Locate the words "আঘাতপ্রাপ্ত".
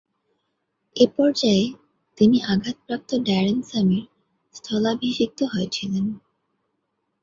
2.51-3.09